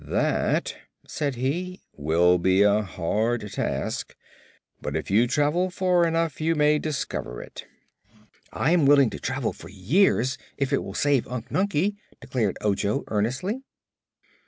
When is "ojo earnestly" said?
12.61-13.61